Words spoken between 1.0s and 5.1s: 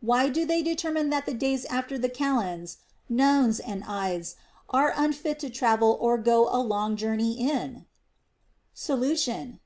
that the days after the Kalends, Nones, and Ides are